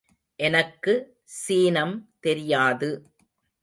எனக்கு 0.39 0.93
சீனம் 1.37 1.95
தெரியாது. 2.19 2.91